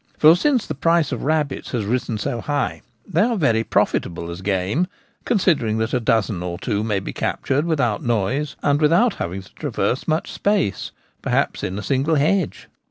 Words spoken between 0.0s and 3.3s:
For, since the price of rabbits has risen so high, they